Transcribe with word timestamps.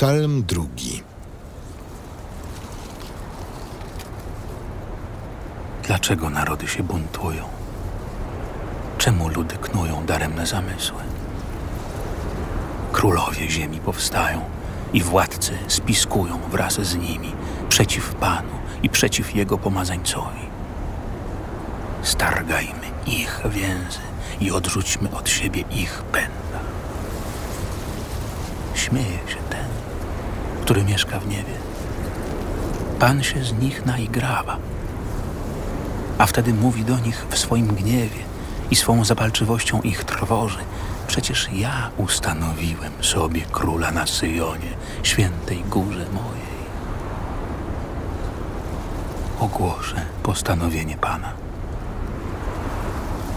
Psalm 0.00 0.42
drugi. 0.42 1.02
Dlaczego 5.82 6.30
narody 6.30 6.68
się 6.68 6.82
buntują? 6.82 7.44
Czemu 8.98 9.28
ludy 9.28 9.56
knują 9.56 10.06
daremne 10.06 10.46
zamysły? 10.46 11.02
Królowie 12.92 13.50
ziemi 13.50 13.80
powstają 13.80 14.40
i 14.92 15.02
władcy 15.02 15.52
spiskują 15.68 16.38
wraz 16.50 16.80
z 16.80 16.96
nimi 16.96 17.32
przeciw 17.68 18.14
Panu 18.14 18.52
i 18.82 18.88
przeciw 18.88 19.34
Jego 19.36 19.58
pomazańcowi. 19.58 20.46
Stargajmy 22.02 22.86
ich 23.06 23.42
więzy 23.50 24.00
i 24.40 24.50
odrzućmy 24.50 25.10
od 25.10 25.28
siebie 25.28 25.64
ich 25.70 26.02
pęda. 26.02 26.60
Śmieje 28.74 29.18
się 29.28 29.39
który 30.70 30.84
mieszka 30.84 31.20
w 31.20 31.28
niebie. 31.28 31.54
Pan 32.98 33.22
się 33.22 33.44
z 33.44 33.52
nich 33.52 33.86
naigrawa, 33.86 34.56
a 36.18 36.26
wtedy 36.26 36.54
mówi 36.54 36.84
do 36.84 36.98
nich 36.98 37.26
w 37.30 37.38
swoim 37.38 37.66
gniewie 37.66 38.20
i 38.70 38.76
swą 38.76 39.04
zapalczywością 39.04 39.80
ich 39.82 40.04
trwoży. 40.04 40.58
Przecież 41.06 41.48
ja 41.52 41.90
ustanowiłem 41.96 42.92
sobie 43.00 43.40
króla 43.40 43.90
na 43.90 44.06
Syjonie, 44.06 44.70
świętej 45.02 45.64
górze 45.64 46.06
mojej. 46.12 46.60
Ogłoszę 49.40 50.02
postanowienie 50.22 50.96
Pana. 50.96 51.32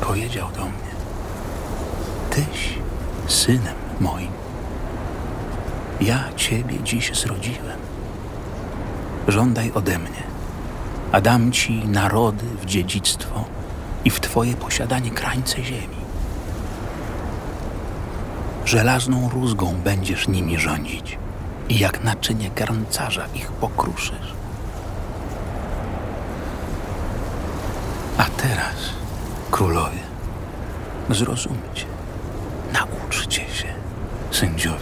Powiedział 0.00 0.48
do 0.56 0.64
mnie: 0.64 0.92
Tyś 2.30 2.78
synem 3.28 3.74
moim. 4.00 4.45
Ja 6.00 6.24
ciebie 6.36 6.82
dziś 6.84 7.12
zrodziłem. 7.20 7.78
Żądaj 9.28 9.72
ode 9.74 9.98
mnie, 9.98 10.22
a 11.12 11.20
dam 11.20 11.52
ci 11.52 11.88
narody 11.88 12.44
w 12.62 12.66
dziedzictwo 12.66 13.44
i 14.04 14.10
w 14.10 14.20
twoje 14.20 14.54
posiadanie 14.54 15.10
krańce 15.10 15.64
ziemi. 15.64 15.96
Żelazną 18.64 19.28
rózgą 19.28 19.74
będziesz 19.84 20.28
nimi 20.28 20.58
rządzić 20.58 21.18
i 21.68 21.78
jak 21.78 22.04
naczynie 22.04 22.50
garncarza 22.50 23.26
ich 23.34 23.52
pokruszysz. 23.52 24.34
A 28.18 28.24
teraz, 28.24 28.76
królowie, 29.50 30.00
zrozumcie, 31.10 31.86
nauczcie 32.72 33.40
się, 33.40 33.68
sędziowie. 34.30 34.75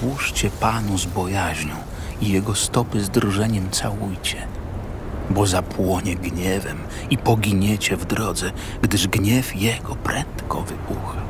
Służcie 0.00 0.50
Panu 0.50 0.98
z 0.98 1.06
bojaźnią 1.06 1.74
i 2.20 2.28
Jego 2.28 2.54
stopy 2.54 3.04
z 3.04 3.10
drżeniem 3.10 3.70
całujcie, 3.70 4.36
bo 5.30 5.46
zapłonie 5.46 6.16
gniewem 6.16 6.78
i 7.10 7.18
poginiecie 7.18 7.96
w 7.96 8.04
drodze, 8.04 8.50
gdyż 8.82 9.08
gniew 9.08 9.56
Jego 9.56 9.94
prędko 9.96 10.62
wybucha. 10.62 11.22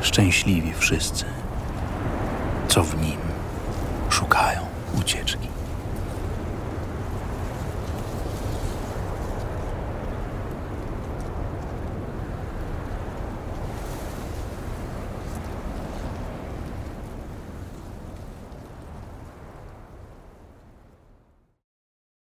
Szczęśliwi 0.00 0.72
wszyscy, 0.78 1.24
co 2.68 2.82
w 2.82 3.02
Nim 3.02 3.18
szukają 4.10 4.60
ucieczki. 5.00 5.48